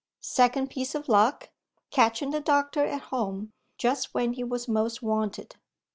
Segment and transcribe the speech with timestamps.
[0.23, 1.51] Second piece of luck:
[1.91, 5.57] catching the doctor at home, just when he was most wanted.